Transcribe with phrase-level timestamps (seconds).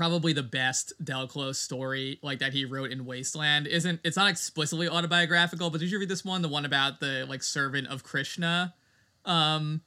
[0.00, 4.30] probably the best Del Close story like that he wrote in Wasteland isn't it's not
[4.30, 8.02] explicitly autobiographical, but did you read this one, the one about the like servant of
[8.02, 8.72] Krishna?
[9.26, 9.82] Um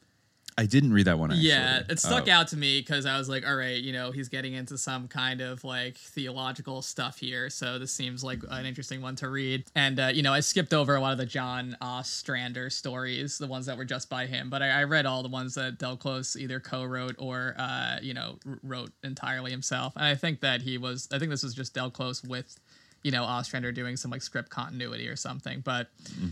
[0.57, 1.31] I didn't read that one.
[1.31, 1.47] Actually.
[1.47, 2.31] yeah, it stuck Oh.
[2.31, 5.07] out to me because I was like, all right, you know, he's getting into some
[5.07, 7.49] kind of like theological stuff here.
[7.49, 9.65] So this seems like an interesting one to read.
[9.75, 13.47] And, uh, you know, I skipped over a lot of the John Ostrander stories, the
[13.47, 15.97] ones that were just by him, but I, I read all the ones that Del
[15.97, 19.93] Close either co wrote or, uh, you know, wrote entirely himself.
[19.95, 22.59] And I think that he was, I think this was just Del Close with
[23.03, 25.61] you know Ostrander doing some like script continuity or something.
[25.61, 25.89] But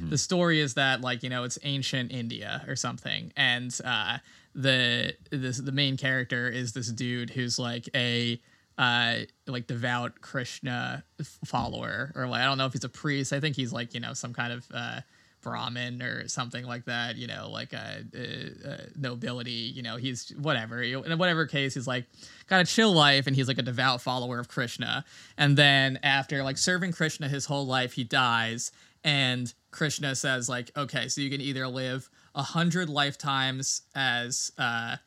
[0.09, 4.17] the story is that like you know it's ancient India or something, and uh,
[4.55, 8.39] the this the main character is this dude who's like a
[8.77, 9.15] uh
[9.48, 11.03] like devout Krishna
[11.45, 13.34] follower or like I don't know if he's a priest.
[13.34, 15.01] I think he's like you know some kind of uh
[15.41, 20.29] Brahmin or something like that, you know, like a, a, a nobility, you know, he's
[20.37, 22.05] whatever, in whatever case, he's like
[22.47, 25.05] got a chill life and he's like a devout follower of Krishna.
[25.37, 28.71] And then after like serving Krishna his whole life, he dies.
[29.03, 34.98] And Krishna says, like, okay, so you can either live a hundred lifetimes as uh,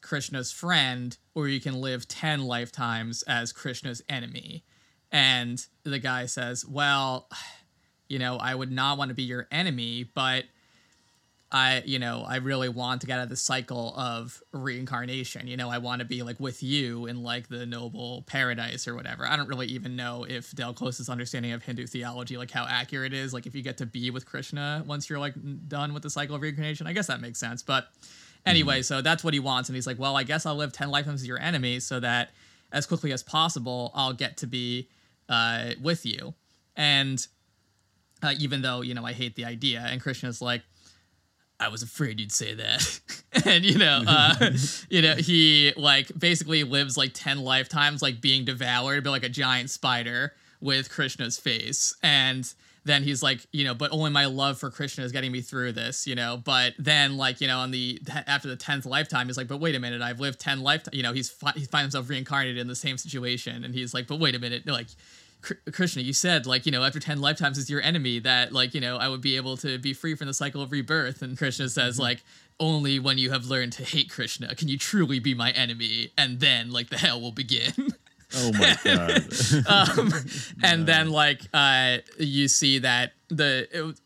[0.00, 4.64] Krishna's friend, or you can live 10 lifetimes as Krishna's enemy.
[5.10, 7.28] And the guy says, well,
[8.08, 10.44] you know, I would not want to be your enemy, but
[11.50, 15.46] I, you know, I really want to get out of the cycle of reincarnation.
[15.46, 18.94] You know, I want to be like with you in like the noble paradise or
[18.94, 19.26] whatever.
[19.26, 23.14] I don't really even know if Del Close's understanding of Hindu theology, like how accurate
[23.14, 23.32] it is.
[23.32, 25.34] Like if you get to be with Krishna once you're like
[25.68, 27.62] done with the cycle of reincarnation, I guess that makes sense.
[27.62, 27.88] But
[28.44, 30.90] anyway, so that's what he wants, and he's like, well, I guess I'll live ten
[30.90, 32.30] lifetimes as your enemy, so that
[32.72, 34.88] as quickly as possible, I'll get to be
[35.30, 36.34] uh, with you.
[36.76, 37.26] And
[38.22, 40.62] uh, even though you know I hate the idea, and Krishna's like,
[41.60, 43.00] I was afraid you'd say that.
[43.44, 44.50] and you know, uh,
[44.88, 49.28] you know, he like basically lives like 10 lifetimes like being devoured by like a
[49.28, 51.94] giant spider with Krishna's face.
[52.02, 52.52] And
[52.84, 55.72] then he's like, you know, but only my love for Krishna is getting me through
[55.72, 56.40] this, you know.
[56.42, 59.74] But then, like, you know, on the after the tenth lifetime, he's like, but wait
[59.74, 60.96] a minute, I've lived ten lifetimes.
[60.96, 64.06] You know, he's fi- he finds himself reincarnated in the same situation, and he's like,
[64.06, 64.88] but wait a minute, like.
[65.40, 68.74] Kr- Krishna, you said like you know after ten lifetimes is your enemy that like
[68.74, 71.36] you know I would be able to be free from the cycle of rebirth, and
[71.38, 72.22] Krishna says like
[72.60, 76.40] only when you have learned to hate Krishna can you truly be my enemy, and
[76.40, 77.72] then like the hell will begin.
[78.36, 79.98] Oh my god.
[79.98, 80.12] um,
[80.62, 83.96] and then like uh, you see that the it,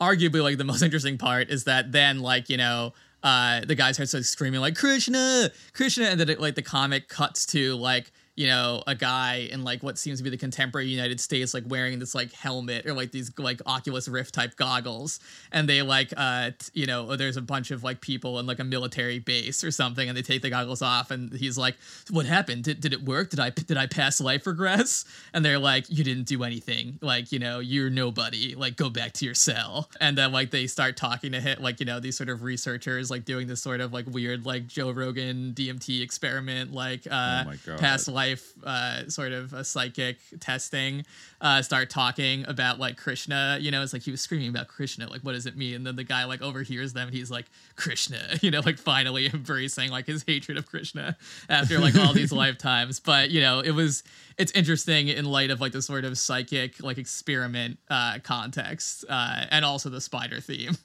[0.00, 3.92] arguably like the most interesting part is that then like you know uh, the guy
[3.92, 8.12] starts like screaming like Krishna, Krishna, and then it, like the comic cuts to like
[8.38, 11.64] you know a guy in like what seems to be the contemporary United States like
[11.66, 15.18] wearing this like helmet or like these like Oculus Rift type goggles,
[15.50, 18.60] and they like uh t- you know there's a bunch of like people in like
[18.60, 21.74] a military base or something, and they take the goggles off, and he's like,
[22.10, 22.62] "What happened?
[22.62, 23.30] Did, did it work?
[23.30, 25.04] Did I did I pass life regress?"
[25.34, 27.00] And they're like, "You didn't do anything.
[27.02, 28.54] Like you know you're nobody.
[28.54, 31.80] Like go back to your cell." And then like they start talking to him like
[31.80, 34.92] you know these sort of researchers like doing this sort of like weird like Joe
[34.92, 38.27] Rogan DMT experiment like uh Oh past life
[38.64, 41.04] uh sort of a psychic testing
[41.40, 45.08] uh start talking about like Krishna you know it's like he was screaming about Krishna
[45.08, 45.74] like what does it mean?
[45.74, 47.46] And then the guy like overhears them and he's like
[47.76, 51.16] Krishna you know like finally embracing like his hatred of Krishna
[51.48, 53.00] after like all these lifetimes.
[53.00, 54.02] But you know it was
[54.36, 59.44] it's interesting in light of like the sort of psychic like experiment uh context uh
[59.50, 60.76] and also the spider theme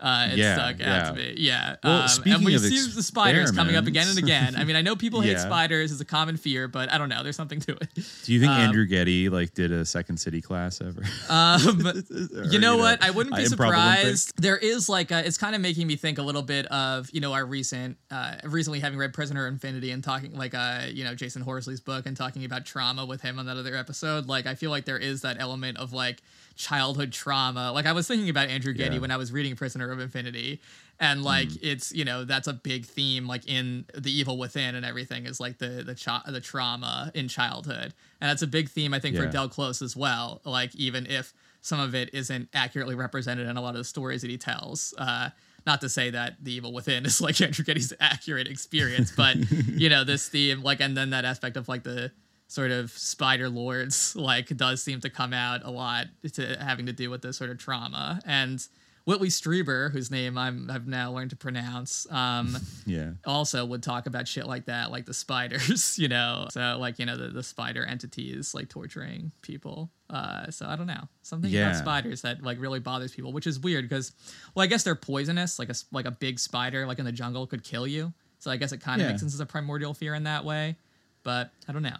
[0.00, 1.02] uh it Yeah, stuck out yeah.
[1.10, 4.18] to me yeah Well, um, and we of see the spiders coming up again and
[4.18, 7.08] again i mean i know people hate spiders it's a common fear but i don't
[7.08, 7.88] know there's something to it
[8.24, 11.02] Do you think Um, Andrew Getty like did a Second City class ever?
[11.28, 11.86] Um,
[12.38, 13.02] Or, you know what?
[13.02, 14.32] I wouldn't be surprised.
[14.40, 17.20] There is like a, it's kind of making me think a little bit of you
[17.20, 21.14] know our recent, uh, recently having read Prisoner Infinity and talking like uh you know
[21.14, 24.26] Jasun Horsley's book and talking about trauma with him on that other episode.
[24.26, 26.22] Like I feel like there is that element of like
[26.58, 27.72] childhood trauma.
[27.72, 29.00] Like I was thinking about Andrew Getty Yeah.
[29.00, 30.60] when I was reading Prisoner of Infinity.
[31.00, 31.58] And like Mm.
[31.62, 35.38] it's you know that's a big theme like in the evil within and everything is
[35.38, 39.14] like the the cha- the trauma in childhood and that's a big theme I think
[39.16, 43.56] for Del Close as well like even if some of it isn't accurately represented in
[43.56, 44.92] a lot of the stories that he tells.
[44.98, 45.30] Uh,
[45.66, 49.36] not to say that the evil within is like Andrew Getty's accurate experience, but
[49.68, 52.10] you know this theme, like, and then that aspect of like the
[52.48, 56.92] sort of spider lords, like, does seem to come out a lot to having to
[56.92, 58.20] do with this sort of trauma.
[58.26, 58.66] And
[59.04, 62.56] Whitley Strieber, whose name I'm I've now learned to pronounce, um,
[62.86, 63.12] Yeah.
[63.24, 66.46] also would talk about shit like that, like the spiders, you know.
[66.50, 69.90] So like, you know, the, the spider entities like torturing people.
[70.10, 71.08] Uh so I don't know.
[71.22, 71.68] Something Yeah.
[71.68, 74.12] about spiders that like really bothers people, which is weird because
[74.54, 77.46] well, I guess they're poisonous, like a like a big spider like in the jungle
[77.46, 78.12] could kill you.
[78.40, 79.12] So I guess it kind of Yeah.
[79.12, 80.76] makes sense as a primordial fear in that way.
[81.24, 81.96] but I don't know.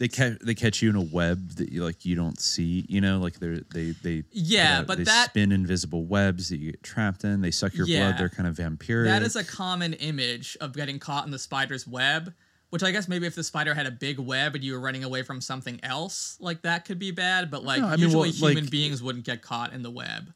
[0.00, 2.84] They catch they catch you in a web that you like you don't see.
[2.88, 6.56] You know, like they're they they Yeah, uh, but they that- spin invisible webs that
[6.56, 7.42] you get trapped in.
[7.42, 8.08] They suck your Yeah.
[8.08, 8.18] blood.
[8.18, 9.04] They're kind of vampiric.
[9.04, 12.34] That is a common image of getting caught in the spider's web.
[12.70, 15.02] Which I guess maybe if the spider had a big web and you were running
[15.02, 17.50] away from something else, like that could be bad.
[17.50, 19.90] But like No, I mean, usually well, human like- beings wouldn't get caught in the
[19.90, 20.32] web.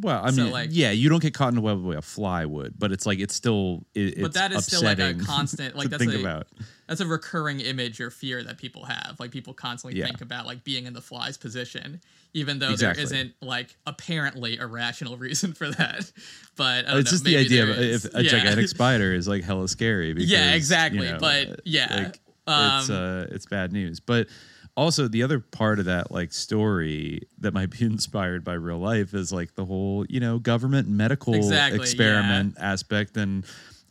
[0.00, 1.96] Well, I so, mean, like- yeah, you don't get caught in a web the way
[1.96, 4.98] a fly would, but it's like it's still it, it's But that is still like
[4.98, 6.46] a constant like that's think a about.
[6.86, 9.16] that's a recurring image or fear that people have.
[9.18, 10.06] Like people constantly Yeah.
[10.06, 12.00] think about like being in the fly's position,
[12.32, 13.04] even though Exactly.
[13.04, 16.10] there isn't like apparently a rational reason for that.
[16.56, 18.04] But I don't It's know, just the idea of is.
[18.06, 18.30] if a Yeah.
[18.30, 20.14] gigantic spider is like hella scary.
[20.14, 24.00] Because, Yeah, exactly, you know, but, yeah, like, it's um, uh, it's bad news.
[24.00, 24.28] But
[24.76, 29.14] also the other part of that like story that might be inspired by real life
[29.14, 33.44] is like the whole you know government medical Exactly, experiment aspect, and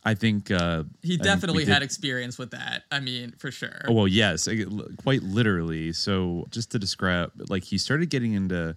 [0.04, 2.82] I think uh, he think definitely did- had experience with that.
[2.90, 3.82] I mean, for sure.
[3.86, 4.48] Oh, well, yes,
[4.96, 5.92] quite literally.
[5.92, 8.74] So, just to describe, like, he started getting into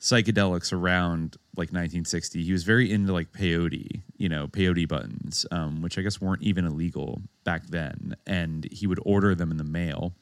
[0.00, 2.42] psychedelics around like 1960.
[2.44, 6.42] He was very into like peyote, you know, peyote buttons, um, which I guess weren't
[6.42, 8.14] even illegal back then.
[8.26, 10.14] And he would order them in the mail.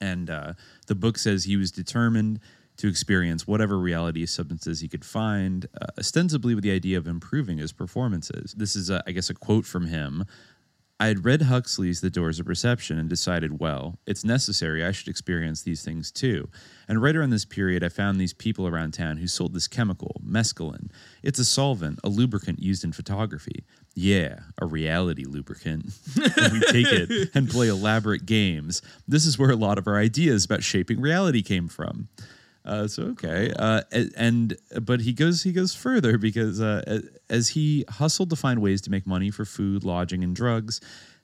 [0.00, 0.52] And uh,
[0.86, 2.40] the book says he was determined
[2.78, 7.58] to experience whatever reality substances he could find, uh, ostensibly with the idea of improving
[7.58, 8.54] his performances.
[8.56, 10.24] This is, a, I guess, a quote from him.
[11.00, 15.06] I had read Huxley's The Doors of Perception and decided, well, it's necessary I should
[15.06, 16.48] experience these things too.
[16.88, 20.20] And right around this period, I found these people around town who sold this chemical,
[20.24, 20.90] mescaline.
[21.22, 23.64] It's a solvent, a lubricant used in photography.
[24.00, 25.86] Yeah, a reality lubricant.
[26.14, 28.80] and we take it and play elaborate games.
[29.08, 32.06] This is where a lot of our ideas about shaping reality came from.
[32.64, 33.82] Uh, so okay, uh,
[34.16, 38.80] and but he goes he goes further because uh, as he hustled to find ways
[38.82, 40.80] to make money for food, lodging, and drugs,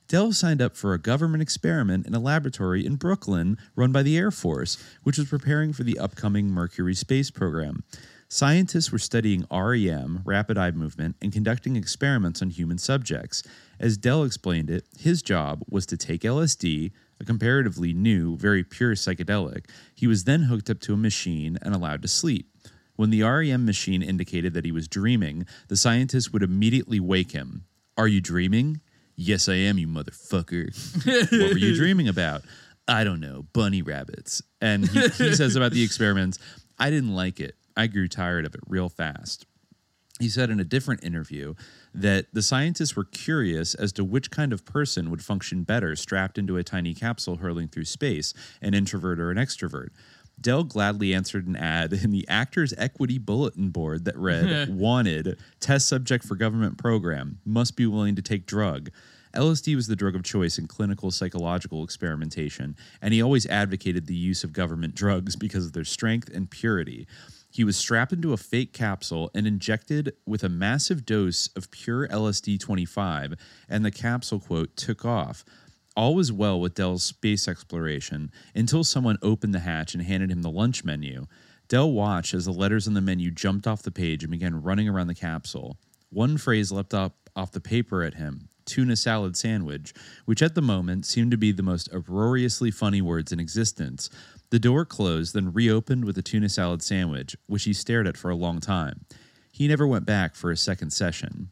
[0.09, 4.19] Del signed up for a government experiment in a laboratory in Brooklyn run by the
[4.19, 7.85] Air Force, which was preparing for the upcoming Mercury space program.
[8.35, 13.45] Scientists were studying REM, rapid eye movement, and conducting experiments on human subjects.
[13.79, 16.91] As Del explained it, his job was to take LSD,
[17.21, 19.67] a comparatively new, very pure psychedelic.
[19.95, 22.49] He was then hooked up to a machine and allowed to sleep.
[22.97, 27.67] When the REM machine indicated that he was dreaming, the scientist would immediately wake him.
[27.97, 28.81] Are you dreaming?
[29.15, 30.75] Yes, I am, you motherfucker.
[31.31, 32.43] what were you dreaming about?
[32.89, 34.43] I don't know, bunny rabbits.
[34.61, 36.41] And he, he says about the experiments,
[36.81, 37.55] I didn't like it.
[37.77, 39.47] I grew tired of it real fast.
[40.21, 41.55] He said in a different interview
[41.93, 46.39] that the scientists were curious as to which kind of person would function better strapped
[46.39, 48.33] into a tiny capsule hurling through space,
[48.63, 49.89] an introvert or an extrovert.
[50.41, 55.89] Del gladly answered an ad in the Actors Equity Bulletin Board that read, Wanted, test
[55.89, 58.91] subject for government program, must be willing to take drug.
[59.35, 64.15] LSD was the drug of choice in clinical psychological experimentation, and he always advocated the
[64.15, 67.07] use of government drugs because of their strength and purity.
[67.55, 72.09] He was strapped into a fake capsule and injected with a massive dose of pure
[72.09, 73.35] LSD 25,
[73.69, 75.45] and the capsule, quote, took off.
[75.97, 80.43] All was well with Del's space exploration until someone opened the hatch and handed him
[80.43, 81.29] the lunch menu.
[81.69, 84.89] Del watched as the letters on the menu jumped off the page and began running
[84.89, 85.79] around the capsule.
[86.11, 89.93] One phrase leapt up off the paper at him tuna salad sandwich,
[90.25, 94.11] which at the moment seemed to be the most uproariously funny words in existence.
[94.51, 98.31] The door closed, then reopened with a tuna salad sandwich, which he stared at for
[98.31, 99.05] a long time.
[99.51, 101.51] He never went back for a second session.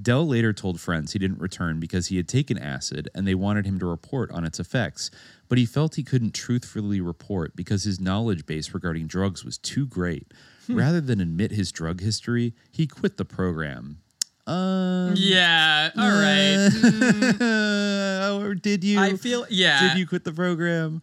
[0.00, 3.66] Del later told friends he didn't return because he had taken acid and they wanted
[3.66, 5.10] him to report on its effects,
[5.48, 9.86] but he felt he couldn't truthfully report because his knowledge base regarding drugs was too
[9.86, 10.32] great.
[10.66, 10.76] Hmm.
[10.76, 13.98] Rather than admit his drug history, he quit the program.
[14.50, 15.90] Um, yeah.
[15.96, 16.68] All right.
[18.42, 18.98] or did you?
[19.00, 19.88] I feel yeah.
[19.88, 21.02] Did you quit the program?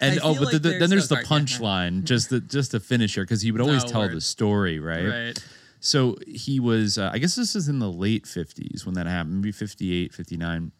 [0.00, 2.72] And I oh, but like the, there's- then there's oh, the punchline, just to, just
[2.72, 4.16] to finish here, because he would always Oh, tell word.
[4.16, 5.06] the story, right?
[5.06, 5.44] Right.
[5.80, 9.36] So he was, uh, I guess this is in the late 50s when that happened,
[9.36, 10.72] maybe 58, 59.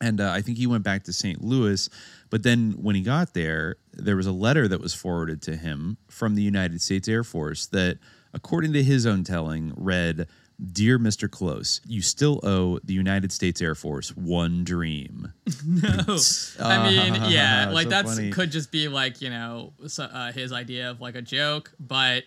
[0.00, 1.44] And uh, I think he went back to St.
[1.44, 1.90] Louis.
[2.30, 5.98] But then when he got there, there was a letter that was forwarded to him
[6.08, 7.98] from the United States Air Force that,
[8.32, 10.26] according to his own telling, read
[10.72, 11.30] Dear Mr.
[11.30, 15.32] Close, you still owe the United States Air Force one dream.
[15.66, 16.16] No.
[16.58, 18.30] I mean, yeah, like So that's funny.
[18.30, 22.24] could just be like you know uh, his idea of like a joke, but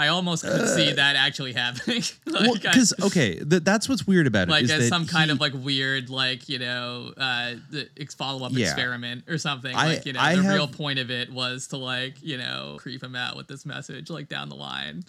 [0.00, 2.02] I almost could see that actually happening.
[2.26, 4.50] like, Well, because, okay, th- that's what's weird about it.
[4.50, 7.54] like as some kind he- of like weird like you know uh
[8.16, 8.66] follow up Yeah.
[8.66, 11.66] experiment or something I- like you know I the have- real point of it was
[11.68, 15.04] to like you know creep him out with this message like down the line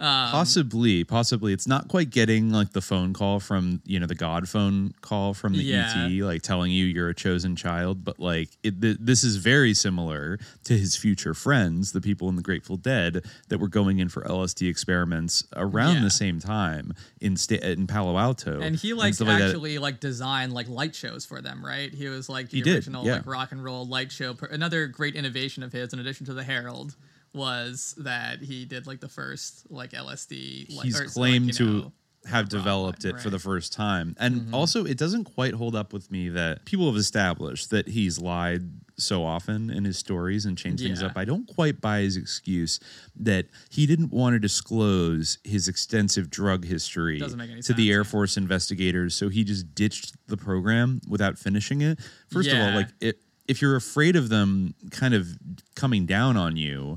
[0.00, 1.52] Um, possibly, possibly.
[1.52, 5.34] It's not quite getting like the phone call from you know the God phone call
[5.34, 6.06] from the Yeah.
[6.06, 8.04] ET, like telling you you're a chosen child.
[8.04, 12.36] But like it, th- this is very similar to his future friends, the people in
[12.36, 16.02] the Grateful Dead that were going in for LSD experiments around Yeah.
[16.04, 18.60] the same time in sta- in Palo Alto.
[18.60, 19.40] And he like like that.
[19.48, 21.92] actually like designed like light shows for them, right?
[21.92, 23.14] He was like the He did, original yeah.
[23.14, 24.34] like rock and roll light show.
[24.34, 26.94] per- Another great innovation of his, in addition to the Harold,
[27.38, 30.76] was that he did like the first like LSD.
[30.76, 31.92] Like, he's or, like, claimed you to
[32.26, 33.20] have developed it for right.
[33.20, 33.30] Mm-hmm.
[33.30, 34.14] the first time.
[34.18, 38.20] And also, it doesn't quite hold up with me that people have established that he's
[38.20, 41.12] lied so often in his stories and changed things up.
[41.16, 42.80] I don't quite buy his excuse
[43.16, 47.90] that he didn't want to disclose his extensive drug history Doesn't make any to the
[47.92, 48.04] Air.
[48.04, 51.98] Force investigators, so he just ditched the program without finishing it.
[52.26, 55.28] First of all, like it, if you're afraid of them kind of
[55.74, 56.96] coming down on you,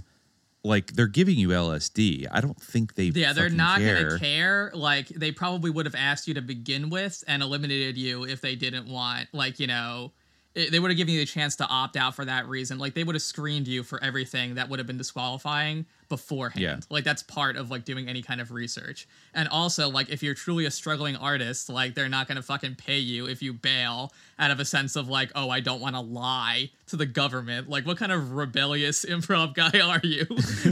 [0.63, 2.27] like they're giving you LSD.
[2.31, 4.03] I don't think they Yeah, they're not care.
[4.07, 4.71] gonna care.
[4.73, 8.55] Like they probably would have asked you to begin with and eliminated you if they
[8.55, 9.29] didn't want.
[9.33, 10.11] Like you know,
[10.53, 12.77] it, they would have given you the chance to opt out for that reason.
[12.77, 16.61] Like they would have screened you for everything that would have been disqualifying beforehand.
[16.61, 16.79] Yeah.
[16.89, 19.07] Like that's part of like doing any kind of research.
[19.33, 22.99] And also like if you're truly a struggling artist, like they're not gonna fucking pay
[22.99, 26.01] you if you bail out of a sense of like, oh, I don't want to
[26.01, 27.69] lie to the government.
[27.69, 30.25] Like what kind of rebellious improv guy are you?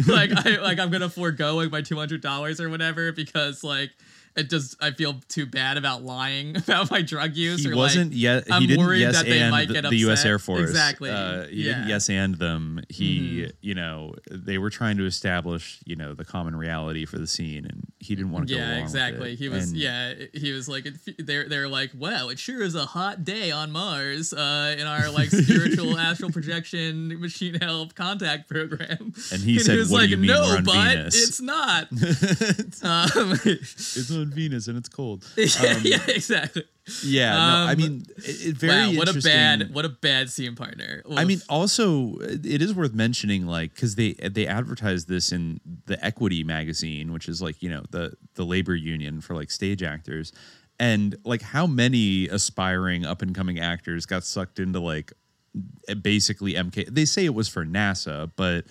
[0.13, 3.91] like I like I'm gonna forego like my two hundred dollars or whatever because like
[4.39, 7.63] it just I feel too bad about lying about my drug use.
[7.63, 8.43] he or, wasn't like, yet.
[8.51, 10.25] I'm He didn't worried yes that they and might the, get the U.S.
[10.25, 10.62] Air Force.
[10.69, 11.10] Exactly.
[11.10, 11.89] Uh, he didn't Mm-hmm.
[11.89, 12.81] yes and them.
[12.89, 17.27] He, you know, they were trying to establish, you know, the common reality for the
[17.27, 19.36] scene, and he didn't want to go Yeah, along with exactly.
[19.36, 22.86] He was And yeah, he was like they're they're like, wow, it sure is a
[22.86, 29.13] hot day on Mars uh, in our like spiritual astral projection machine help contact program.
[29.31, 31.88] And he said, was "What do like, you mean no, but Venus?" it's not.
[32.84, 35.25] um, It's on Venus and it's cold.
[35.38, 36.63] yeah, exactly.
[37.03, 40.29] Yeah, no, I Um, mean, it, it very wow, what a bad what a bad
[40.29, 41.03] scene partner.
[41.15, 46.03] I mean, also it is worth mentioning, like, because they they advertise this in the
[46.03, 50.31] Equity magazine, which is like you know the the labor union for like stage actors,
[50.79, 55.13] and like how many aspiring up and coming actors got sucked into like
[56.01, 56.88] basically MK.
[56.93, 58.65] They say it was for NASA, but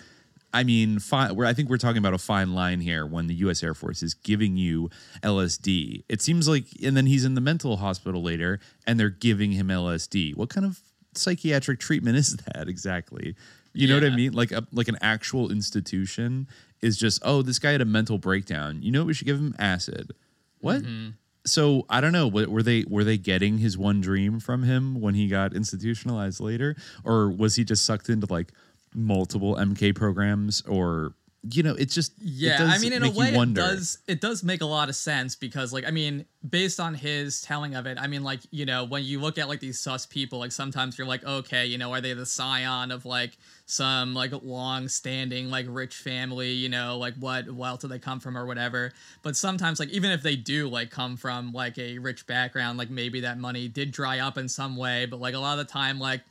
[0.53, 3.35] I mean, fi- we're, I think we're talking about a fine line here when the
[3.35, 3.61] U.S.
[3.63, 4.89] Air Force is giving you
[5.21, 6.03] LSD.
[6.09, 9.67] It seems like, and then he's in the mental hospital later, and they're giving him
[9.67, 10.35] LSD.
[10.35, 10.81] What kind of
[11.13, 13.35] psychiatric treatment is that exactly?
[13.73, 14.33] You know what I mean?
[14.33, 16.47] Like a, like an actual institution
[16.81, 18.81] is just, oh, this guy had a mental breakdown.
[18.81, 19.07] You know, what?
[19.07, 20.11] we should give him acid.
[20.59, 20.81] What?
[20.81, 21.09] Mm-hmm.
[21.45, 22.27] So I don't know.
[22.27, 26.75] Were they were they getting his one dream from him when he got institutionalized later,
[27.03, 28.51] or was he just sucked into like
[28.93, 30.61] multiple MK programs?
[30.67, 31.13] Or
[31.49, 34.19] you know, it's just it Yeah, does I mean, in a way, it does it
[34.19, 37.85] does make a lot of sense because, like, I mean, based on his telling of
[37.85, 40.51] it, I mean, like, you know, when you look at like these sus people, like,
[40.51, 45.49] sometimes you're like, okay, you know, are they the scion of like some like long-standing
[45.49, 46.51] like rich family?
[46.51, 48.91] You know, like what wealth do they come from or whatever?
[49.21, 52.89] But sometimes, like, even if they do like come from like a rich background, like
[52.89, 55.71] maybe that money did dry up in some way, but like a lot of the
[55.71, 56.21] time, like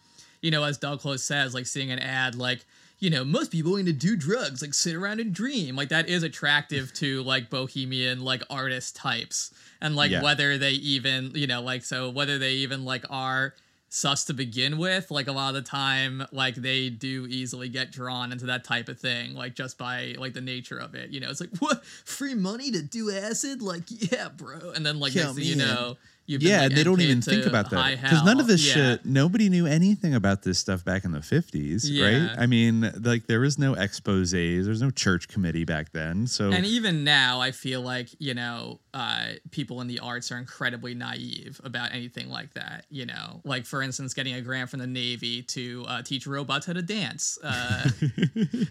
[0.42, 2.64] you know, as Doug Close says, like seeing an ad like,
[3.00, 5.76] you know, most people going to do drugs, like sit around and dream.
[5.76, 9.52] Like that is attractive to like bohemian, like artist types.
[9.80, 10.22] And like Yeah.
[10.22, 13.54] whether they even, you know, like so whether they even like are
[13.90, 17.90] sus to begin with, like a lot of the time, like they do easily get
[17.90, 21.10] drawn into that type of thing, like just by like the nature of it.
[21.10, 23.62] You know, it's like, what free money to do acid?
[23.62, 24.72] Like, yeah, bro.
[24.74, 25.96] And then like next thing you know,
[26.28, 28.74] you've yeah, like, and they don't even think about that because none of this Yeah.
[28.74, 29.04] shit.
[29.04, 32.28] Nobody knew anything about this stuff back in the fifties, Yeah.
[32.28, 32.38] right?
[32.38, 36.64] I mean, like there was no exposés, there's no church committee back then, so And
[36.64, 41.60] even now, I feel like you know, uh, people in the arts are incredibly naive
[41.64, 42.84] about anything like that.
[42.90, 46.66] You know, like for instance, getting a grant from the Navy to uh, teach robots
[46.66, 47.88] how to dance, uh,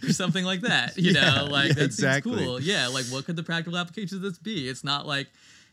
[0.03, 0.97] or something like that.
[0.97, 2.33] You Yeah, know, like that exactly.
[2.37, 2.61] seems cool.
[2.61, 4.67] Yeah, like what could the practical application of this be?
[4.69, 5.27] It's not like.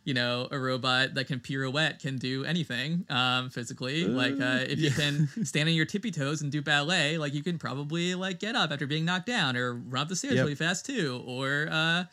[0.06, 4.04] You know, a robot that can pirouette can do anything um, physically.
[4.04, 7.42] like, uh, if you can stand on your tippy toes and do ballet, like you
[7.42, 10.42] can probably like get up after being knocked down, or run up the stairs Yep.
[10.42, 12.04] really fast too, or uh,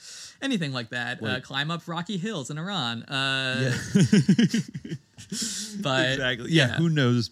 [0.41, 1.21] anything like that.
[1.21, 3.03] Uh, Like- climb up rocky hills in Iran.
[3.03, 4.01] Uh, Yeah.
[5.81, 6.51] but exactly.
[6.51, 6.75] Yeah.
[6.77, 7.29] Who knows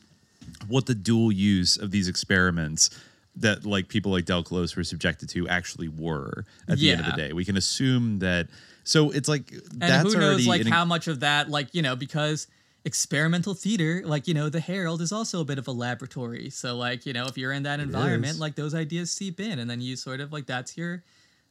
[0.68, 2.90] what the dual use of these experiments
[3.38, 7.06] that like people like Del Close were subjected to actually were at the end of
[7.08, 7.34] the day.
[7.34, 8.48] We can assume that.
[8.90, 11.50] So it's like that's already and that's who knows like an- how much of that
[11.50, 12.48] like you know because
[12.86, 16.76] experimental theater like you know the Harold is also a bit of a laboratory so
[16.78, 19.82] like you know if you're in that environment like those ideas seep in and then
[19.82, 21.04] you sort of like that's your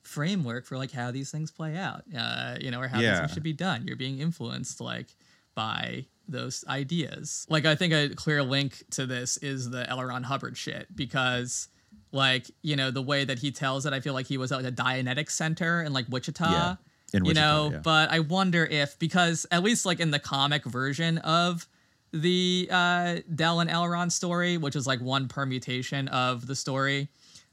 [0.03, 3.19] framework for like how these things play out, uh, you know, or how Yeah.
[3.21, 3.87] things should be done.
[3.87, 5.15] You're being influenced like
[5.55, 7.47] by those ideas.
[7.51, 10.03] Like I think a clear link to this is the L.
[10.03, 11.69] Ron Hubbard shit because
[12.11, 14.63] like, you know, the way that he tells it, I feel like he was at
[14.63, 16.51] like a Dianetics center in like Wichita.
[16.51, 16.77] Yeah,
[17.13, 17.79] in you know, yeah.
[17.83, 21.67] but I wonder if because at least like in the comic version of
[22.13, 23.87] the uh Del and L.
[23.89, 27.09] Ron story, which is like one permutation of the story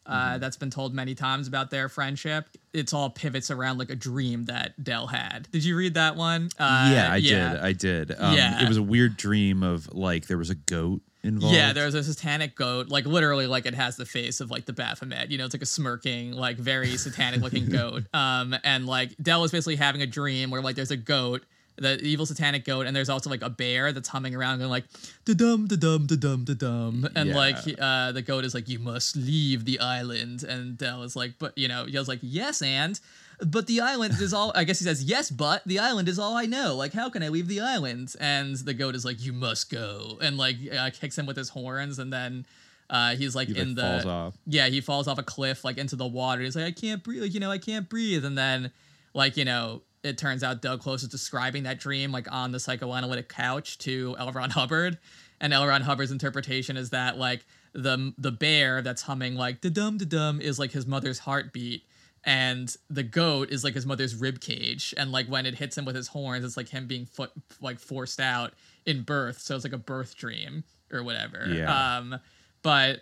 [0.05, 0.39] uh, Mm-hmm.
[0.39, 2.45] that's been told many times about their friendship.
[2.73, 5.47] It's all pivots around like a dream that Del had.
[5.51, 6.49] Did you read that one?
[6.59, 7.41] Uh, yeah, I did.
[7.41, 8.11] I did.
[8.17, 8.63] Um, Yeah.
[8.63, 11.55] It was a weird dream of like there was a goat involved.
[11.55, 14.73] Yeah, there's a satanic goat, like literally, like it has the face of like the
[14.73, 15.31] Baphomet.
[15.31, 18.03] You know, it's like a smirking, like very satanic looking goat.
[18.13, 21.43] Um, and like Del is basically having a dream where like there's a goat,
[21.77, 24.85] the evil satanic goat, and there's also like a bear that's humming around going like
[25.25, 27.35] da dum da dum da dum da dum, and Yeah.
[27.35, 31.33] like uh, the goat is like you must leave the island, and Del is like,
[31.39, 32.99] but you know, Del's like yes and.
[33.45, 34.53] But the island is all.
[34.55, 36.77] I guess he says yes, but the island is all I know.
[36.77, 38.15] Like, how can I leave the island?
[38.21, 41.49] And the goat is like, "You must go," and like uh, kicks him with his
[41.49, 42.45] horns, and then
[42.89, 44.37] uh, he's like He, like, in the falls off.
[44.47, 46.43] yeah, he falls off a cliff like into the water.
[46.43, 48.23] He's like, I can't breathe, like, you know, I can't breathe.
[48.23, 48.71] And then,
[49.13, 52.59] like, you know, it turns out Doug Close is describing that dream like on the
[52.59, 54.31] psychoanalytic couch to L.
[54.31, 54.97] Ron Hubbard,
[55.41, 55.65] and L.
[55.65, 60.05] Ron Hubbard's interpretation is that like the the bear that's humming like da dum da
[60.05, 61.83] dum is like his mother's heartbeat.
[62.27, 65.85] And the goat is like his mother's rib cage, and like when it hits him
[65.85, 67.31] with his horns, it's like him being foot
[67.61, 68.53] like forced out
[68.85, 69.41] in birth.
[69.41, 71.45] So it's like a birth dream or whatever.
[71.47, 71.97] Yeah.
[71.97, 72.19] Um,
[72.63, 73.01] but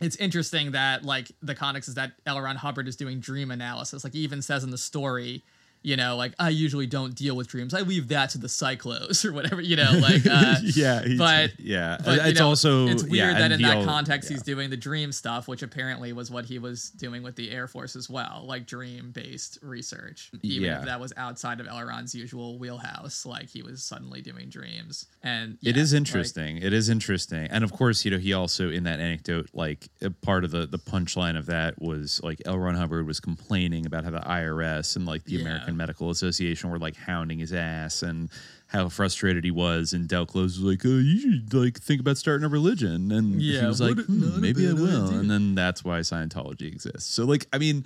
[0.00, 2.40] it's interesting that like the context is that L.
[2.40, 4.04] Ron Hubbard is doing dream analysis.
[4.04, 5.42] Like he even says in the story,
[5.82, 7.72] you know, like I usually don't deal with dreams.
[7.74, 11.58] I leave that to the cyclos or whatever, you know, like uh yeah, he's- but-
[11.60, 14.34] yeah, but, it's know, also it's yeah, weird that in that context yeah.
[14.36, 17.68] he's doing the dream stuff, which apparently was what he was doing with the Air
[17.68, 20.30] Force as well, like dream based research.
[20.42, 20.78] Even Yeah.
[20.80, 21.82] if that was outside of L.
[21.82, 25.06] Ron's usual wheelhouse, like he was suddenly doing dreams.
[25.22, 26.58] And it yeah, is like- interesting.
[26.58, 30.10] it is interesting, and of course, you know, he also in that anecdote, like a
[30.10, 32.58] part of the the punchline of that was like L.
[32.58, 35.44] Ron Hubbard was complaining about how the IRS and like the Yeah.
[35.66, 38.30] American Medical Association were like hounding his ass and
[38.68, 39.92] how frustrated he was.
[39.92, 43.40] And Del Close was like, "Oh, you should like think about starting a religion." And
[43.40, 45.18] he was like, "Hmm, "Maybe I will." idea.
[45.18, 47.12] And then that's why Scientology exists.
[47.12, 47.84] So, like, I mean.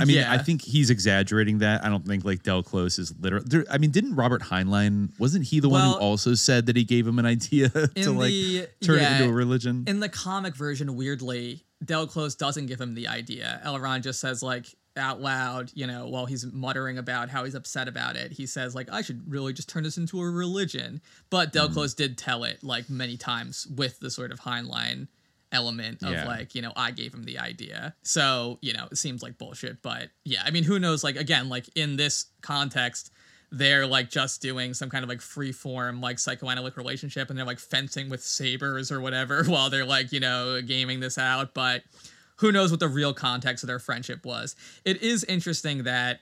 [0.00, 0.32] I mean, Yeah.
[0.32, 1.84] I think he's exaggerating that.
[1.84, 3.42] I don't think like Del Close is literal.
[3.44, 5.10] There, I mean, didn't Robert Heinlein?
[5.18, 8.30] Wasn't he the one who also said that he gave him an idea to like
[8.30, 9.84] the- turn yeah, it into a religion?
[9.86, 13.60] in the comic version, weirdly, Del Close doesn't give him the idea.
[13.64, 13.78] L.
[13.78, 14.64] Ron just says like
[14.96, 18.74] out loud, you know, while he's muttering about how he's upset about it, he says
[18.74, 21.00] like, "I should really just turn this into a religion."
[21.30, 21.74] But Del Hmm.
[21.74, 25.08] Close did tell it like many times with the sort of Heinlein
[25.50, 26.26] element of Yeah.
[26.26, 27.94] like, you know, I gave him the idea.
[28.02, 31.48] So, you know, it seems like bullshit, but yeah, I mean, who knows like again,
[31.50, 33.10] like in this context,
[33.50, 37.44] they're like just doing some kind of like free form like psychoanalytic relationship and they're
[37.44, 41.82] like fencing with sabers or whatever while they're like, you know, gaming this out, but
[42.42, 44.54] who knows what the real context of their friendship was.
[44.84, 46.20] It is interesting that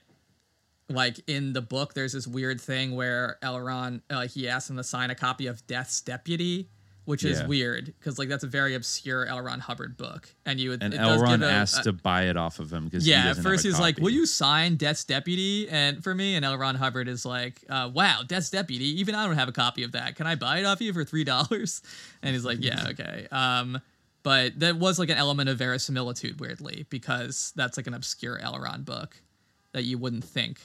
[0.89, 3.59] like in the book there's this weird thing where L.
[3.59, 6.69] Ron uh, he asks him to sign a copy of Death's Deputy,
[7.05, 7.47] which is Yeah.
[7.47, 9.39] weird because like that's a very obscure L.
[9.41, 11.17] Ron Hubbard book, and you would and L.
[11.21, 14.09] Ron asked to buy it off of him because yeah, at first he's like, "Will
[14.09, 16.57] you sign Death's Deputy?" And for me, and L.
[16.57, 18.99] Ron Hubbard is like, uh, "Wow, Death's Deputy.
[18.99, 20.15] Even I don't have a copy of that.
[20.17, 21.81] Can I buy it off you for three dollars?"
[22.21, 23.81] And he's like, "Yeah, okay." Um,
[24.23, 28.59] but that was like an element of verisimilitude, weirdly, because that's like an obscure L.
[28.59, 29.15] Ron book
[29.73, 30.59] that you wouldn't think.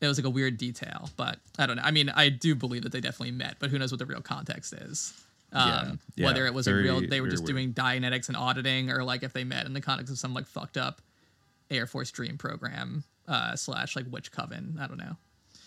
[0.00, 1.82] It was like a weird detail, but I don't know.
[1.84, 4.20] I mean, I do believe that they definitely met, but who knows what the real
[4.20, 5.12] context is?
[5.52, 7.54] Um, Yeah, yeah, whether it was very- a real, they were just weird.
[7.56, 10.46] doing Dianetics and auditing, or like if they met in the context of some like
[10.46, 11.02] fucked up
[11.70, 14.76] Air Force Dream program uh, slash like Witch Coven.
[14.80, 15.16] I don't know.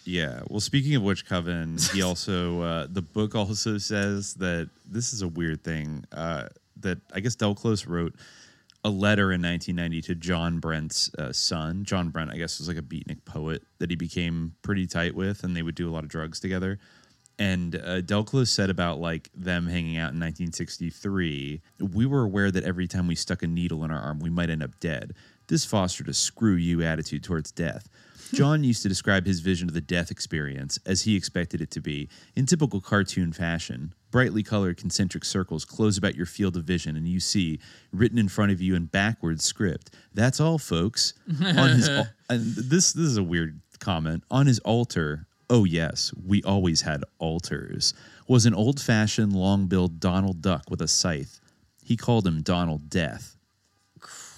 [0.04, 0.42] Yeah.
[0.50, 5.22] Well, speaking of Witch Coven, he also uh, the book also says that this is
[5.22, 8.16] a weird thing uh, that I guess Del Close wrote
[8.84, 11.84] a letter in 1990 to John Brent's uh, son.
[11.86, 15.44] John Brent, I guess, was like a beatnik poet that he became pretty tight with,
[15.44, 16.78] and they would do a lot of drugs together.
[17.38, 22.52] And uh, Del Close said about like them hanging out in 1963, we were aware
[22.52, 25.14] that every time we stuck a needle in our arm, we might end up dead.
[25.48, 27.90] This fostered a screw you attitude towards death.
[28.34, 31.82] John used to describe his vision of the death experience as he expected it to
[31.82, 33.94] be, in typical cartoon fashion.
[34.16, 37.60] Brightly colored concentric circles close about your field of vision, and you see,
[37.92, 42.56] written in front of you in backwards script, "That's all, folks." On his, al- and
[42.56, 44.24] this this is a weird comment.
[44.32, 47.94] On his altar, oh yes, we always had altars.
[48.30, 51.42] Was an old-fashioned, long-billed Donald Duck with a scythe.
[51.84, 53.35] He called him Donald Death.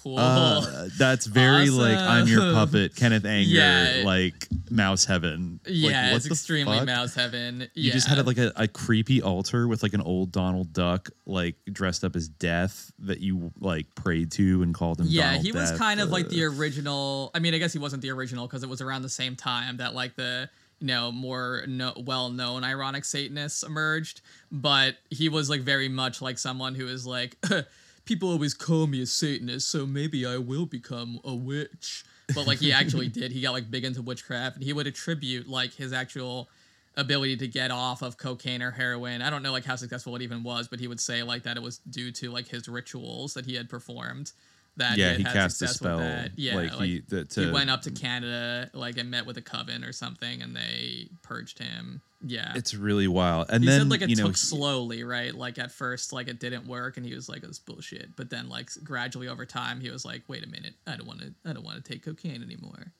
[0.02, 0.18] Cool.
[0.18, 4.02] Uh, that's very like I'm your puppet, Kenneth Anger, Yeah.
[4.04, 5.58] like Mouse Heaven.
[5.66, 6.86] Yeah, what it's extremely fuck?
[6.86, 7.68] mouse heaven.
[7.74, 11.56] You just had like a, a creepy altar with like an old Donald Duck, like
[11.72, 15.06] dressed up as Death that you like prayed to and called him.
[15.08, 15.78] Yeah, Donald he was Death.
[15.78, 17.30] kind of like Uh, the original.
[17.34, 19.78] I mean, I guess he wasn't the original because it was around the same time
[19.78, 20.48] that like the
[20.80, 24.20] you know more no, well-known ironic Satanists emerged.
[24.52, 27.36] But he was like very much like someone who is like,
[28.08, 32.04] people always call me a Satanist, so maybe I will become a witch.
[32.34, 33.30] But like he actually did.
[33.32, 36.48] He got like big into witchcraft, and he would attribute like his actual
[36.96, 39.20] ability to get off of cocaine or heroin.
[39.20, 41.58] I don't know like how successful it even was, but he would say like that
[41.58, 44.32] it was due to like his rituals that he had performed.
[44.78, 46.00] That yeah, he had cast a spell.
[46.36, 49.42] Yeah, like, like, he that he went up to Canada like and met with a
[49.42, 52.00] coven or something, and they purged him.
[52.20, 53.46] Yeah, It's really wild.
[53.48, 55.32] And he then said like it you know took he- slowly, right?
[55.32, 58.48] Like at first, like it didn't work, and he was like, "It's bullshit." But then,
[58.48, 61.52] like gradually over time, he was like, "Wait a minute, I don't want to, I
[61.52, 62.92] don't want to take cocaine anymore."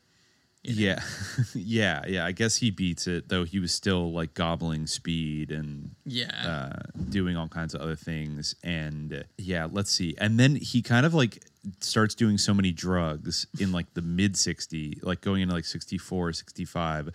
[0.69, 1.01] Yeah,
[1.55, 2.27] yeah, yeah.
[2.27, 3.45] I guess he beats it though.
[3.45, 8.55] He was still like gobbling speed and Yeah, uh, doing all kinds of other things.
[8.63, 10.15] And uh, yeah, let's see.
[10.19, 11.45] And then he kind of like
[11.81, 16.33] starts doing so many drugs in like the mid 60, like going into like 64,
[16.33, 17.11] 65,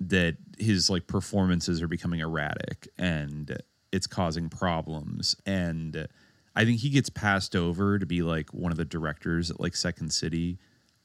[0.00, 5.36] that his like performances are becoming erratic and it's causing problems.
[5.46, 6.06] And
[6.54, 9.76] I think he gets passed over to be like one of the directors at like
[9.76, 10.58] Second City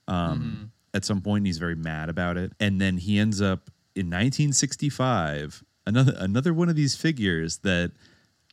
[0.08, 1.42] um, at some point.
[1.42, 5.64] and He's very mad about it, and then he ends up in 1965.
[5.86, 7.92] Another another one of these figures that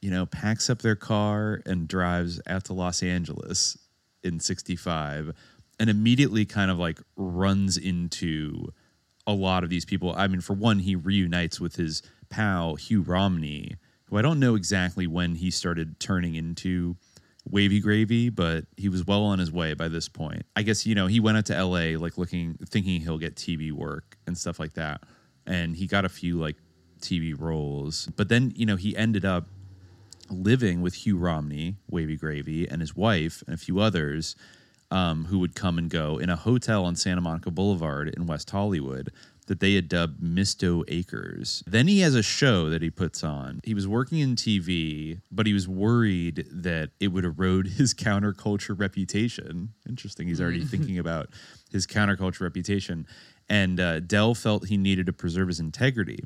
[0.03, 3.79] you know packs up their car and drives out to Los Angeles
[4.23, 5.33] in 65
[5.81, 8.73] and immediately kind of like runs into
[9.27, 10.13] a lot of these people.
[10.15, 13.77] I mean, for one, he reunites with his pal Hugh Romney,
[14.07, 16.97] who I don't know exactly when he started turning into
[17.49, 20.43] wavy gravy, but he was well on his way by this point.
[20.57, 21.97] I guess you know he went out to L.A.
[21.97, 25.03] like looking, thinking he'll get TV work and stuff like that,
[25.47, 26.57] and he got a few like
[27.01, 28.09] TV roles.
[28.17, 29.49] But then you know he ended up
[30.31, 34.37] living with Hugh Romney, Wavy Gravy, and his wife and a few others
[34.93, 38.51] um, who would come and go in a hotel on Santa Monica Boulevard in West
[38.51, 39.11] Hollywood
[39.47, 41.65] that they had dubbed Misto Acres.
[41.67, 43.61] Then he has a show that he puts on.
[43.65, 48.79] He was working in TV, but he was worried that it would erode his counterculture
[48.79, 49.71] reputation.
[49.89, 50.29] Interesting.
[50.29, 51.31] He's already thinking about
[51.73, 53.07] his counterculture reputation.
[53.49, 56.23] And uh, Del felt he needed to preserve his integrity.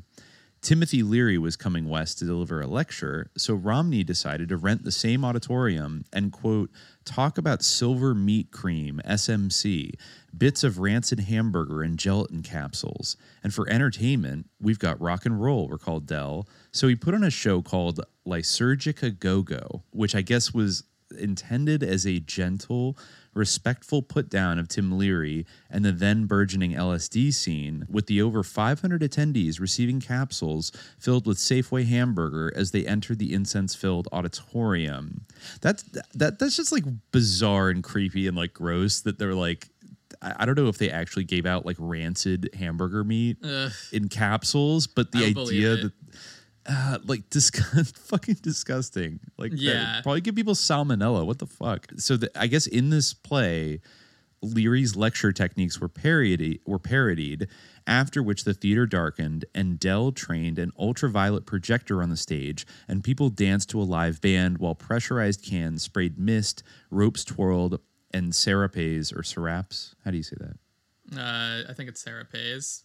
[0.61, 4.91] Timothy Leary was coming west to deliver a lecture, so Romney decided to rent the
[4.91, 6.71] same auditorium and, quote,
[7.05, 9.91] talk about silver meat cream, SMC,
[10.35, 13.17] bits of rancid hamburger and gelatin capsules.
[13.43, 16.47] And for entertainment, we've got rock and roll, recalled Del.
[16.71, 20.83] So he put on a show called Lysergic A Go Go, which I guess was
[21.17, 22.97] intended as a gentle,
[23.37, 28.43] respectful put down of Tim Leary and the then burgeoning LSD scene, with the over
[28.43, 35.25] 500 attendees receiving capsules filled with Safeway hamburger as they entered the incense filled auditorium.
[35.61, 39.69] That's that that's just like bizarre and creepy and like gross that they're like
[40.21, 43.71] I don't know if they actually gave out like rancid hamburger meat Ugh.
[43.91, 45.91] in capsules, but the idea that
[46.67, 49.19] uh, like disgust, fucking disgusting.
[49.37, 50.01] Like, Yeah.
[50.03, 51.25] probably give people salmonella.
[51.25, 51.87] What the fuck?
[51.97, 53.79] So, the, I guess in this play,
[54.41, 56.59] Leary's lecture techniques were parodied.
[56.65, 57.47] Were parodied.
[57.87, 63.01] After which the theater darkened, and Del trained an ultraviolet projector on the stage, and
[63.03, 67.79] people danced to a live band while pressurized cans sprayed mist, ropes twirled,
[68.11, 69.95] and serapes or seraps.
[70.03, 71.17] How do you say that?
[71.17, 72.83] Uh, I think it's Sarah Pays.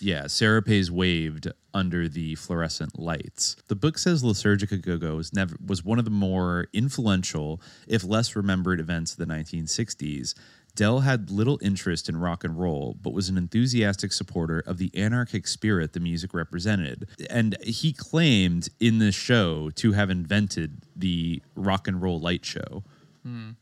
[0.00, 3.56] Yeah, Serapes waved under the fluorescent lights.
[3.68, 8.04] The book says Lysergic A Go-Go was never was one of the more influential, if
[8.04, 10.34] less remembered, events of the 1960s.
[10.74, 14.92] Del had little interest in rock and roll, but was an enthusiastic supporter of the
[14.96, 17.08] anarchic spirit the music represented.
[17.28, 22.84] And he claimed in this show to have invented the rock and roll light show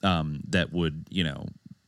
[0.02, 1.46] um, that would, you know,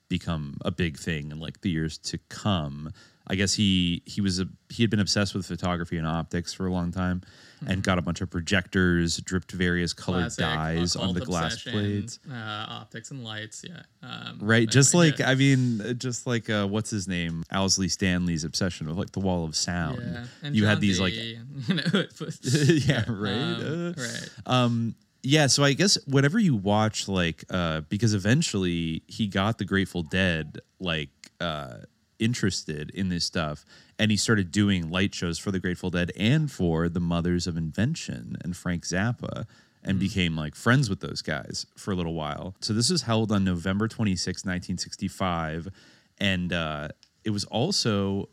[0.08, 2.92] become a big thing in like the years to come.
[3.30, 6.66] I guess he he was a he had been obsessed with photography and optics for
[6.66, 7.20] a long time,
[7.66, 12.20] and got a bunch of projectors, dripped various colored Classic dyes on the glass plates.
[12.30, 13.82] Uh, optics and lights, yeah.
[14.02, 15.20] Um, Right, just like.
[15.20, 19.44] I mean, just like uh, what's his name, Owsley Stanley's obsession with like the wall
[19.44, 20.00] of sound.
[20.00, 24.30] Yeah, and you had John these like, you know, but- yeah, right, um, uh, right.
[24.46, 24.94] um,
[25.28, 25.46] yeah.
[25.46, 30.60] So I guess whenever you watch like, uh, because eventually he got the Grateful Dead
[30.80, 31.80] like uh,
[32.18, 33.66] interested in this stuff,
[33.98, 37.58] and he started doing light shows for the Grateful Dead and for the Mothers of
[37.58, 39.44] Invention and Frank Zappa
[39.84, 42.54] and became like friends with those guys for a little while.
[42.60, 45.68] So this was held on November 26, 1965.
[46.16, 46.88] And uh,
[47.22, 48.30] it was also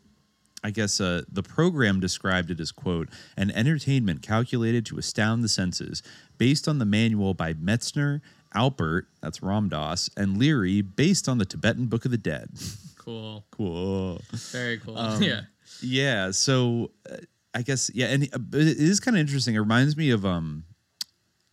[0.66, 5.48] I guess uh, the program described it as quote an entertainment calculated to astound the
[5.48, 6.02] senses,
[6.38, 8.20] based on the manual by Metzner,
[8.54, 12.50] Alpert, that's Ram Dass, and Leary, based on the Tibetan Book of the Dead.
[13.06, 13.44] Cool.
[13.52, 14.20] cool.
[14.50, 14.98] Very cool.
[14.98, 15.42] Um, yeah.
[15.80, 16.32] Yeah.
[16.32, 17.18] So uh,
[17.54, 19.54] I guess yeah, and uh, it is kind of interesting.
[19.54, 20.64] It reminds me of um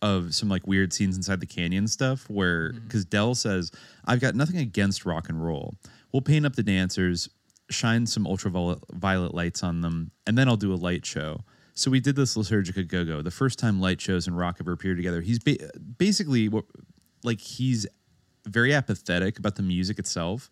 [0.02, 3.70] of some like weird scenes inside the canyon stuff where because Del says
[4.04, 5.76] I've got nothing against rock and roll.
[6.12, 7.28] We'll paint up the dancers,
[7.70, 11.40] shine some ultraviolet violet lights on them, and then I'll do a light show.
[11.74, 14.72] So we did this Liturgica Go Go, the first time light shows and rock ever
[14.72, 15.20] appeared together.
[15.20, 16.64] He's ba- basically what,
[17.22, 17.86] like he's
[18.46, 20.50] very apathetic about the music itself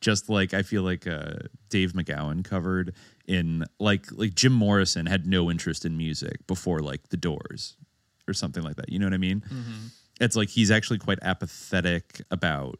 [0.00, 1.34] just like I feel like uh,
[1.68, 2.94] Dave McGowan covered
[3.26, 7.76] in like like Jim Morrison had no interest in music before like The Doors
[8.28, 8.90] or something like that.
[8.90, 9.42] You know what I mean?
[10.20, 12.78] It's like he's actually quite apathetic about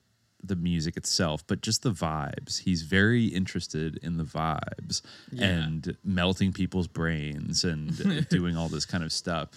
[0.49, 2.61] the music itself, but just the vibes.
[2.61, 5.47] He's very interested in the vibes Yeah.
[5.47, 9.49] and melting people's brains and doing all this kind of stuff.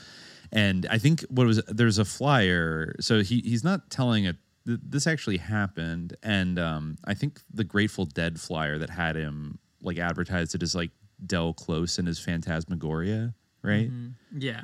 [0.52, 2.96] And I think what was there's a flyer.
[3.00, 4.38] So he he's not telling it.
[4.66, 9.60] th- This actually happened, and um, I think the Grateful Dead flyer that had him
[9.82, 10.92] like advertised it as like
[11.26, 13.90] Del Close and his Phantasmagoria, right?
[14.36, 14.64] Yeah.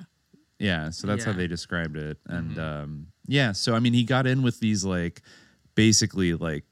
[0.58, 1.34] Yeah, so that's how Yeah.
[1.34, 1.40] Mm-hmm.
[1.42, 2.18] they described it.
[2.28, 5.22] And um, yeah, so I mean, he got in with these like
[5.76, 6.64] basically like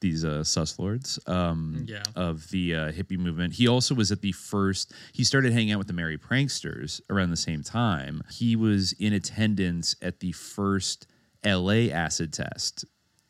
[0.00, 2.02] these uh, sus lords um, Yeah.
[2.16, 3.52] of the uh, hippie movement.
[3.52, 4.94] He also was at the first.
[5.12, 8.22] He started hanging out with the Merry Pranksters around the same time.
[8.30, 11.06] He was in attendance at the first
[11.44, 11.92] L.A.
[11.92, 12.84] acid test.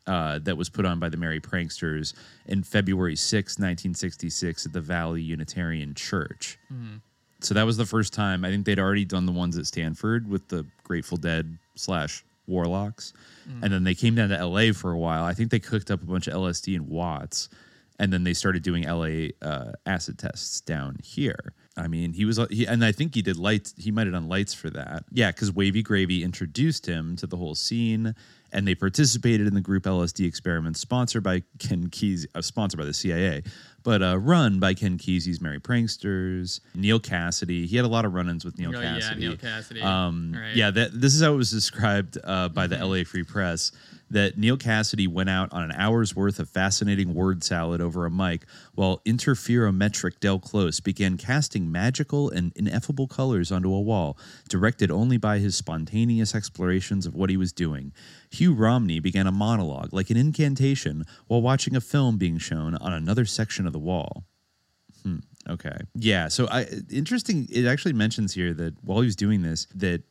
[0.07, 2.15] Uh, that was put on by the Merry Pranksters
[2.47, 6.59] in February 6, 1966, at the Valley Unitarian Church
[7.43, 10.29] so that was the first time I think they'd already done the ones at Stanford
[10.29, 13.13] with the Grateful Dead slash Warlocks,
[13.63, 14.73] and then they came down to L.A.
[14.73, 15.25] for a while.
[15.25, 17.49] I think they cooked up a bunch of LSD and Watts,
[17.99, 19.33] and then they started doing L.A.
[19.41, 21.55] Uh, acid tests down here.
[21.77, 23.75] I mean, he was, he, and I think he did lights.
[23.79, 25.05] He might have done lights for that.
[25.13, 28.15] Yeah, because Wavy Gravy introduced him to the whole scene,
[28.53, 32.85] and they participated in the group LSD experiment sponsored by Ken Kesey, uh, sponsored by
[32.85, 33.45] the CIA,
[33.85, 37.67] but uh, run by Ken Kesey's Merry Pranksters, Neal Cassady.
[37.67, 39.19] He had a lot of run-ins with Neal Oh, yeah, Cassady.
[39.19, 39.83] Neal Cassady.
[39.83, 40.57] Um, Right.
[40.57, 43.73] Yeah, that, this is how it was described uh, by the LA Free Press
[44.11, 48.11] that Neal Cassady went out on an hour's worth of fascinating word salad over a
[48.11, 48.45] mic
[48.75, 54.19] while interferometric Del Close began casting magical and ineffable colors onto a wall,
[54.49, 57.93] directed only by his spontaneous explorations of what he was doing.
[58.31, 62.93] Hugh Romney began a monologue like an incantation while watching a film being shown on
[62.93, 64.25] another section of the wall.
[65.03, 65.19] Hmm,
[65.49, 65.77] okay.
[65.95, 66.29] Yeah.
[66.29, 67.49] So I interesting.
[67.51, 70.03] It actually mentions here that while he was doing this, that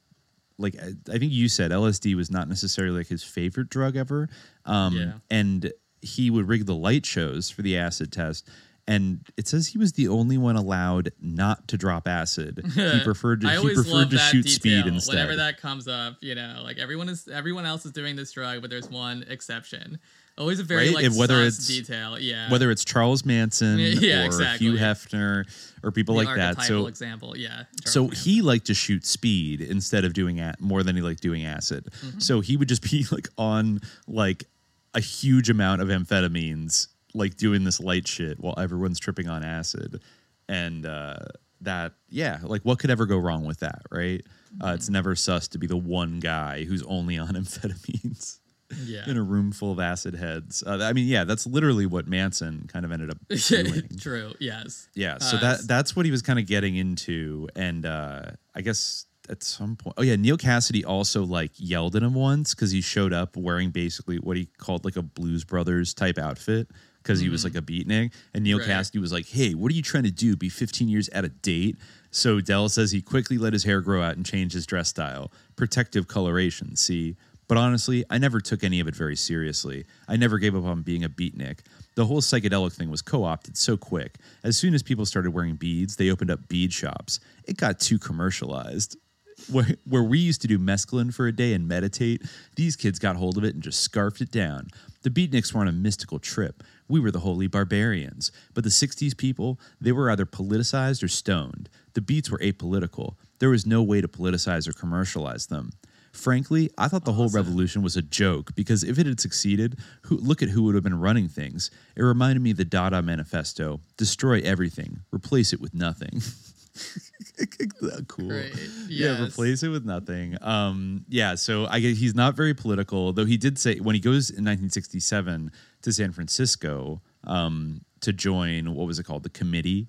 [0.59, 4.29] like I I think you said LSD was not necessarily like his favorite drug ever.
[4.65, 5.11] Um, Yeah.
[5.31, 8.47] And he would rig the light shows for the acid test.
[8.87, 12.61] And it says he was the only one allowed not to drop acid.
[12.73, 14.55] He preferred to, he preferred to shoot detail.
[14.55, 15.13] speed instead.
[15.13, 18.61] Whenever that comes up, you know, like everyone is everyone else is doing this drug,
[18.61, 19.99] but there's one exception.
[20.39, 20.95] Always a very Right?
[20.95, 22.17] like And whether it's- detail.
[22.17, 22.49] Yeah.
[22.49, 24.67] Whether it's Charles Manson Yeah, or exactly.
[24.67, 25.45] Hugh Hefner
[25.83, 26.61] or people the like that.
[26.63, 27.37] So example.
[27.37, 27.63] Yeah.
[27.85, 31.21] so Charles he liked to shoot speed instead of doing at more than he liked
[31.21, 31.89] doing acid.
[32.03, 32.19] Mm-hmm.
[32.19, 34.45] So he would just be like on like
[34.93, 40.01] a huge amount of amphetamines, like doing this light shit while everyone's tripping on acid.
[40.47, 41.17] And uh,
[41.61, 44.21] that, yeah, like what could ever go wrong with that, right?
[44.25, 44.73] Uh, Mm-hmm.
[44.75, 48.39] it's never sus to be the one guy who's only on amphetamines.
[48.85, 49.09] Yeah.
[49.09, 50.63] In a room full of acid heads.
[50.65, 53.83] Uh, I mean, yeah, that's literally what Manson kind of ended up doing.
[53.99, 54.33] True.
[54.39, 54.87] Yes.
[54.93, 58.61] Yeah, so Uh, that that's what he was kind of getting into, and uh, I
[58.61, 62.71] guess at some point, oh yeah, Neal Cassady also like yelled at him once because
[62.71, 66.67] he showed up wearing basically what he called like a Blues Brothers type outfit
[67.01, 68.69] because he was like a beatnik, and Neal Mm-hmm.
[68.69, 68.79] Right.
[68.79, 70.35] Cassady was like, "Hey, what are you trying to do?
[70.35, 71.77] Be 15 years out of date?"
[72.11, 75.31] So Del says he quickly let his hair grow out and changed his dress style,
[75.55, 76.75] protective coloration.
[76.75, 77.15] See.
[77.49, 79.85] But honestly, I never took any of it very seriously.
[80.07, 81.61] I never gave up on being a beatnik.
[81.95, 84.17] The whole psychedelic thing was co opted so quick.
[84.43, 87.19] As soon as people started wearing beads, they opened up bead shops.
[87.45, 88.95] It got too commercialized.
[89.49, 92.23] Where, where we used to do mescaline for a day and meditate,
[92.57, 94.67] these kids got hold of it and just scarfed it down.
[95.03, 96.61] The beatniks were on a mystical trip.
[96.89, 98.33] We were the holy barbarians.
[98.53, 101.69] But the 60s people, they were either politicized or stoned.
[101.93, 103.15] The beats were apolitical.
[103.39, 105.71] There was no way to politicize or commercialize them.
[106.11, 110.17] Frankly, I thought the whole revolution was a joke because if it had succeeded, who,
[110.17, 111.71] look at who would have been running things.
[111.95, 116.21] It reminded me of the Dada Manifesto destroy everything, replace it with nothing.
[118.07, 118.27] cool.
[118.27, 118.53] Great.
[118.87, 120.37] Yeah, replace it with nothing.
[120.41, 124.01] Um, yeah, so I guess he's not very political, though he did say when he
[124.01, 129.87] goes in 1967 to San Francisco um, to join what was it called, the committee.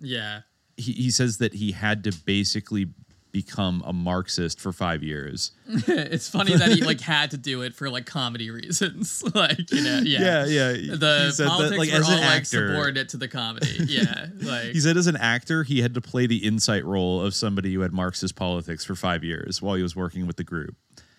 [0.00, 0.40] Yeah.
[0.76, 2.86] He, he says that he had to basically
[3.32, 5.52] become a Marxist for five years.
[5.66, 9.22] it's funny that he like had to do it for like comedy reasons.
[9.34, 10.44] like, you know, yeah.
[10.46, 10.94] Yeah, yeah.
[10.96, 13.66] The He said that, politics like, were as all an like subordinate to the comedy.
[13.90, 14.26] Yeah.
[14.40, 17.74] Like He said as an actor, he had to play the insight role of somebody
[17.74, 20.76] who had Marxist politics for five years while he was working with the group.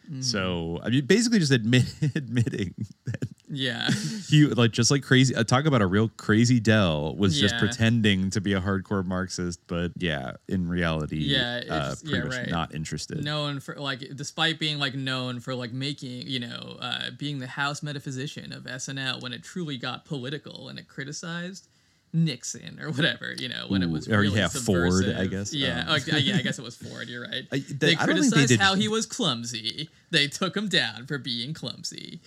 [0.09, 0.23] Mm.
[0.23, 2.73] So I mean, basically just admit, admitting
[3.05, 3.89] that yeah.
[4.29, 5.35] he like just like crazy.
[5.35, 9.59] Uh, talk about a real crazy Del was just pretending to be a hardcore Marxist,
[9.67, 12.49] but yeah, in reality, Yeah, uh, pretty yeah, much right.
[12.49, 13.23] not interested.
[13.23, 17.47] known for like despite being like known for like making you know uh, being the
[17.47, 21.67] house metaphysician of SNL when it truly got political and it criticized
[22.13, 25.05] Nixon or whatever you know when it Ooh, was or, really yeah, Ford.
[25.17, 25.97] I guess, yeah um.
[26.11, 28.59] oh, yeah I guess it was Ford you're right I- they, they- don't they criticized
[28.59, 32.19] how he was clumsy they took him down for being clumsy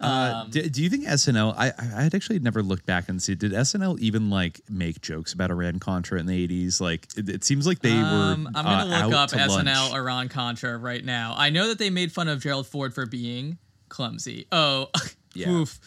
[0.00, 1.54] Uh, Um, do, do you think SNL?
[1.58, 3.34] I I had actually never looked back and see.
[3.34, 6.80] Did SNL even like make jokes about Iran Contra in the eighties?
[6.80, 8.50] Like it, it seems like they Um, were.
[8.54, 9.92] I'm gonna uh, look up SNL lunch.
[9.94, 11.34] Iran Contra right now.
[11.36, 13.58] I know that they made fun of Gerald Ford for being
[13.88, 14.46] clumsy.
[14.52, 14.88] Oh,
[15.34, 15.50] Yeah.
[15.50, 15.78] oof.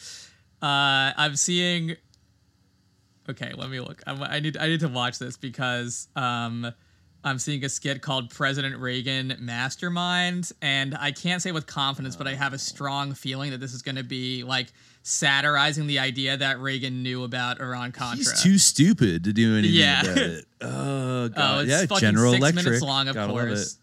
[0.62, 1.96] Uh, I'm seeing.
[3.30, 4.02] Okay, let me look.
[4.06, 6.72] I'm, I need I need to watch this because um,
[7.24, 12.28] I'm seeing a skit called President Reagan Mastermind, and I can't say with confidence, but
[12.28, 16.38] I have a strong feeling that this is going to be like satirizing the idea
[16.38, 18.18] that Reagan knew about Iran Contra.
[18.18, 20.02] He's too stupid to do anything Yeah.
[20.04, 20.46] about it.
[20.64, 22.66] Oh god, Oh, it's yeah, fucking General six Electric.
[22.66, 23.78] minutes long, of Gotta course.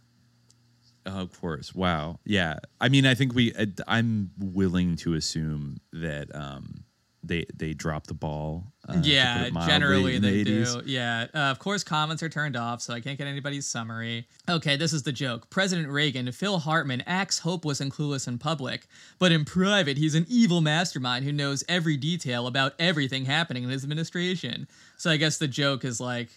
[1.07, 1.75] Oh, of course.
[1.75, 2.21] Wow.
[2.25, 2.59] Yeah.
[2.81, 3.53] I mean, I think we.
[3.89, 6.85] I'm willing to assume that um,
[7.23, 8.73] they they drop the ball.
[8.89, 10.85] Uh, Yeah, generally they 80s.
[10.85, 10.91] do.
[10.91, 14.27] Yeah, uh, of course, comments are turned off, so I can't get anybody's summary.
[14.49, 15.51] Okay, this is the joke.
[15.51, 18.87] President Reagan, Phil Hartman, acts hopeless and clueless in public,
[19.19, 23.71] but in private, he's an evil mastermind who knows every detail about everything happening in
[23.71, 24.69] his administration.
[24.97, 26.29] So I guess the joke is like,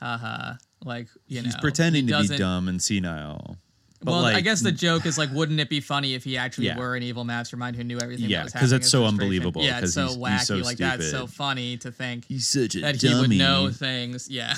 [0.00, 3.56] haha, like you He's know, he's pretending he to be dumb and senile.
[4.00, 6.66] But well, I guess the joke is like, wouldn't it be funny if he actually
[6.66, 6.78] Yeah.
[6.78, 8.30] were an evil mastermind who knew everything?
[8.30, 10.44] Yeah, because was 'cause happening in that's so unbelievable, Yeah, it's so he's- he's wacky.
[10.44, 13.14] so like that's so funny to think he's such a that dummy.
[13.14, 14.28] he would know things.
[14.30, 14.54] Yeah,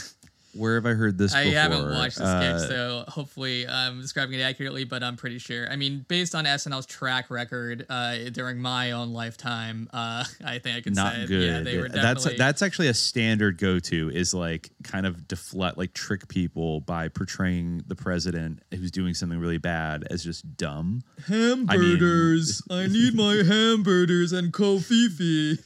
[0.52, 1.58] Where have I heard this I before?
[1.60, 4.84] haven't watched the Uh, sketch, so hopefully I'm describing it accurately.
[4.84, 5.70] But I'm pretty sure.
[5.70, 10.76] I mean, based on SNL's track record uh, during my own lifetime, uh, I think
[10.76, 11.42] I can not say, good.
[11.48, 12.30] yeah, they were that's definitely.
[12.38, 16.80] that's that's actually a standard go to is like kind of deflect like trick people
[16.80, 21.02] by portraying the president who's doing something really bad as just dumb.
[21.28, 22.62] hamburgers.
[22.70, 25.64] I need my hamburgers and covfefe.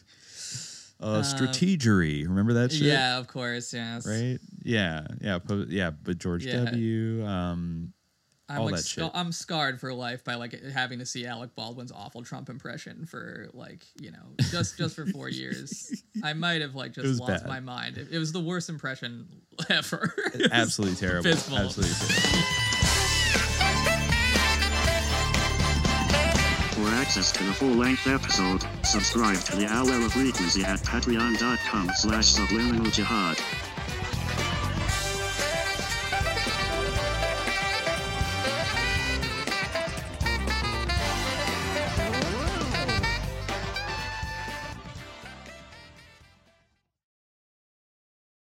[1.01, 2.25] Uh, strategery.
[2.27, 2.83] Remember that shit?
[2.83, 3.73] Yeah, of course.
[3.75, 4.07] Yes.
[4.07, 4.39] Right?
[4.63, 5.07] Yeah.
[5.21, 5.39] Yeah.
[5.39, 5.91] po- yeah.
[5.91, 6.65] But George Yeah.
[6.65, 7.25] W.
[7.27, 7.93] Um,
[8.49, 9.13] I'm all like that scar- shit.
[9.15, 13.49] I'm scarred for life by like having to see Alec Baldwin's awful Trump impression for
[13.55, 16.03] like you know just just for four years.
[16.23, 17.47] I might have like just lost bad.
[17.49, 17.97] my mind.
[17.97, 19.27] It, it was the worst impression
[19.71, 20.15] ever.
[20.53, 21.29] absolutely terrible.
[21.31, 22.74] Absolutely terrible.
[27.05, 32.87] Access to the full-length episode, subscribe to the Hour of Frequency at patreon.com slash subliminal
[32.87, 33.37] jihad.